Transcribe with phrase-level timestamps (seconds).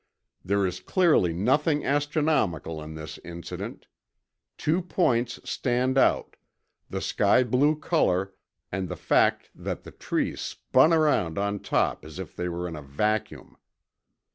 [0.43, 3.85] "There is clearly nothing astronomical in this incident....
[4.57, 6.37] Two points stand out,
[6.89, 8.33] the sky blue color,
[8.71, 12.75] and the fact that the trees 'spun around on top as if they were in
[12.75, 13.57] a vacuum.